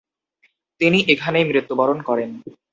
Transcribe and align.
তিনি 0.81 0.99
এখানেই 1.13 1.47
মৃত্যুবরণ 1.49 1.97
করেন। 2.01 2.29